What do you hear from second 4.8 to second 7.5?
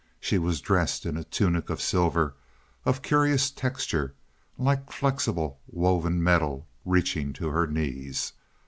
flexible woven metal, reaching to